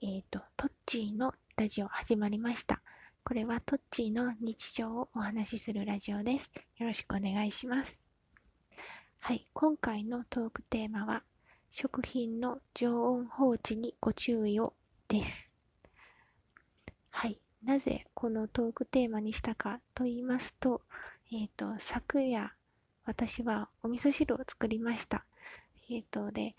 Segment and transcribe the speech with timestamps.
[0.00, 2.80] えっ、と、トッチーのラジオ始まりました。
[3.24, 6.48] これはトッチーの日常をお話しするラジオです。
[6.76, 8.00] よろしくお願いします。
[9.18, 11.24] はい、今回のトークテーマは、
[11.72, 14.72] 食品の常温放置にご注意を
[15.08, 15.52] です。
[17.10, 20.82] はい、なぜこのトークテーマにしたかと言いますと、
[21.32, 22.52] えっ、ー、と、昨夜、
[23.04, 25.24] 私はお味噌汁を作りました。
[25.90, 26.54] えっ、ー、と、で、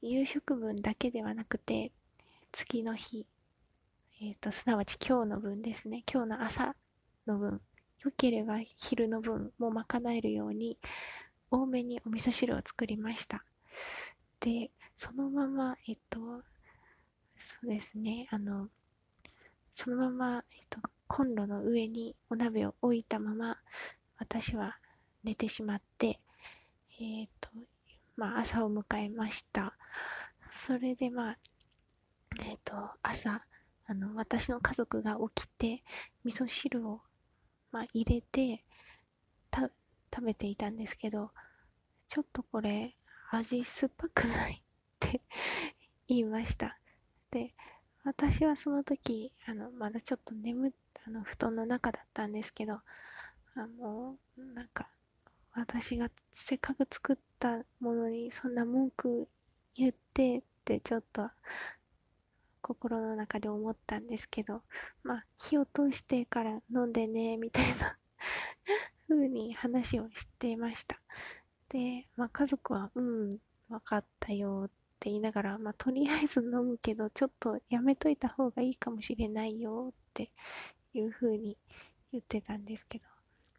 [0.00, 1.92] 夕食分だけではなくて、
[2.52, 3.26] 次の日、
[4.20, 6.02] えっ、ー、と、すなわち今日の分ですね。
[6.12, 6.74] 今日の朝
[7.26, 7.60] の分、
[8.04, 10.78] 良ければ昼の分も賄えるように、
[11.50, 13.44] 多めにお味噌汁を作りました。
[14.40, 16.18] で、そのまま、えっと、
[17.36, 18.68] そうですね、あの、
[19.72, 23.58] そのまま、えっと、コンロの上にお鍋を置いたまま、
[24.18, 24.76] 私は
[25.22, 26.20] 寝てしまって、
[27.00, 27.48] えっ、と、
[28.16, 29.74] まあ、朝を迎えました。
[30.50, 31.38] それで、まあ、
[32.40, 33.44] えっ、と、朝、
[33.86, 35.82] あの、私の家族が起きて、
[36.24, 37.00] 味噌汁を、
[37.70, 38.64] まあ、入れて、
[39.50, 39.70] た、
[40.14, 41.30] 食べていたんですけど、
[42.08, 42.96] ちょっとこれ、
[43.30, 44.62] 味酸っぱくないっ
[44.98, 45.20] て
[46.08, 46.78] 言いました。
[47.30, 47.54] で、
[48.04, 50.72] 私はその時、あの、まだちょっと眠っ、
[51.06, 52.80] あの、布団の中だったんですけど、
[53.54, 54.90] あの、なんか、
[55.52, 59.28] 私がせっかく作ったものにそんな文句
[59.74, 61.28] 言ってってちょっと
[62.70, 64.62] 心の中で思ったんですけど、
[65.02, 67.98] まあ、火を通してから飲んでね、みたいな
[69.08, 71.00] 風に話をしていました。
[71.68, 74.68] で、まあ、家族は、うん、わかったよっ
[75.00, 80.30] て言いながら、まあ、とりあえず飲むけど、ちょっとやめといた方がいいかもしれないよって
[80.94, 81.58] いう風に
[82.12, 83.04] 言ってたんですけど、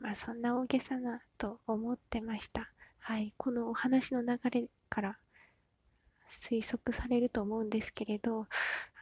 [0.00, 2.72] まあ、そんな大げさなと思ってました。
[2.98, 5.18] はい、このお話の流れから
[6.28, 8.46] 推測されると思うんですけれど、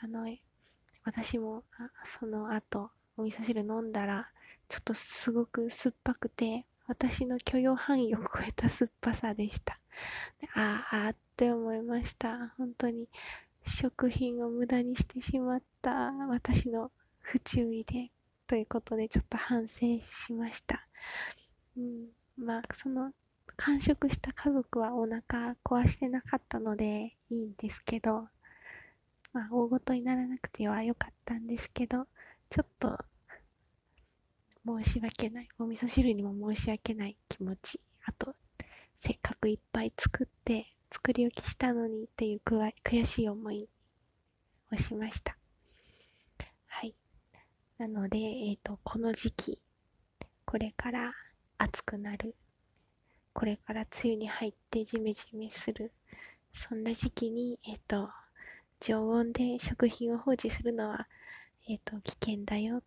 [0.02, 0.26] あの、
[1.04, 1.64] 私も
[2.04, 4.28] その後、お味噌汁飲んだら、
[4.68, 9.78] ちょっとすごく酸っぱくて、私の許容範囲を超えた酸っぱさでした。
[10.54, 12.54] ああって思いました。
[12.58, 13.08] 本当に
[13.66, 15.90] 食品を無駄にしてしまった
[16.28, 16.90] 私の
[17.20, 18.10] 不注意で
[18.46, 20.86] ということでちょっと反省しました。
[21.76, 23.12] うん、まあその
[23.56, 28.28] 完食した家族はお腹壊してなかったのでいいんですけど、
[29.32, 32.06] まあ大ごとにならなくては良かったんですけど、
[32.50, 32.98] ちょっと
[34.66, 35.48] 申し訳ない。
[35.58, 37.80] お味噌汁にも申し訳ない気持ち。
[38.04, 38.34] あと、
[38.96, 43.68] せっかくいっぱい作って作り置きしたのにっていう悔しい思い
[44.72, 45.36] をしました。
[46.66, 46.94] はい。
[47.78, 49.58] なので、えっ、ー、と、この時期、
[50.44, 51.12] これから
[51.58, 52.34] 暑くなる、
[53.34, 55.92] これから梅雨に入ってジメジメする、
[56.52, 58.08] そんな時期に、えっ、ー、と、
[58.80, 61.08] 常温で食品を放置するのは、
[61.68, 62.82] えっ、ー、と、危険だよ、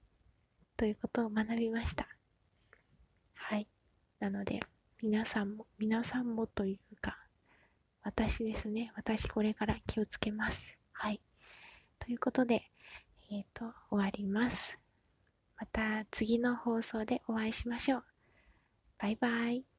[0.78, 2.08] ということを学びました。
[3.34, 3.68] はい。
[4.20, 4.62] なので、
[5.02, 7.18] 皆さんも、皆さんもというか、
[8.04, 8.94] 私ですね。
[8.96, 10.80] 私これから気をつけます。
[10.94, 11.20] はい。
[12.00, 12.64] ということで、
[13.30, 14.80] えっ、ー、と、終わります。
[15.60, 18.04] また次の放送でお会いしましょう。
[18.98, 19.77] バイバイ。